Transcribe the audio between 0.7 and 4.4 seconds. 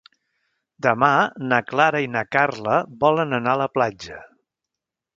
Demà na Clara i na Carla volen anar a la platja.